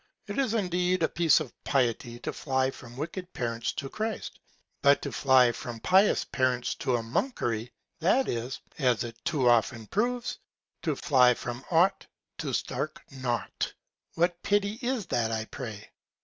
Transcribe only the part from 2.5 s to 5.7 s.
from wicked Parents to Christ: But to fly